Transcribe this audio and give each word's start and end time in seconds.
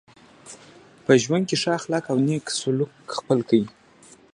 په 1.05 1.11
ژوند 1.23 1.43
کي 1.49 1.55
ښه 1.61 1.71
اخلاق 1.79 2.03
او 2.11 2.17
نېک 2.27 2.45
سلوک 2.59 2.93
خپل 3.17 3.39
کئ. 3.49 3.63